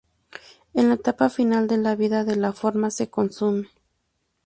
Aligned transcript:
En 0.73 0.87
la 0.87 0.95
etapa 0.95 1.29
final 1.29 1.67
de 1.67 1.77
la 1.77 1.95
"vida" 1.95 2.23
de 2.23 2.35
la 2.35 2.53
forma 2.53 2.89
se 2.89 3.11
consume. 3.11 3.69